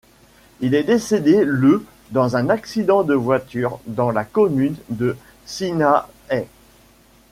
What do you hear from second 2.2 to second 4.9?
un accident de voiture dans la commune